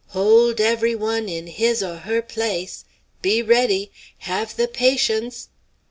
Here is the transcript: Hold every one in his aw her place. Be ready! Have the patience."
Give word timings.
Hold 0.07 0.59
every 0.59 0.95
one 0.95 1.29
in 1.29 1.45
his 1.45 1.83
aw 1.83 1.97
her 1.97 2.23
place. 2.23 2.85
Be 3.21 3.43
ready! 3.43 3.91
Have 4.17 4.55
the 4.55 4.67
patience." 4.67 5.49